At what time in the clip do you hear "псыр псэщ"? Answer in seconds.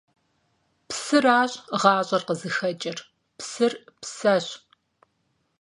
3.37-4.45